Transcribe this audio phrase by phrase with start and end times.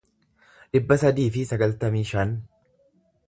[0.77, 2.35] dhibba sadii fi sagaltamii shan